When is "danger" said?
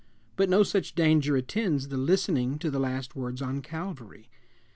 0.95-1.35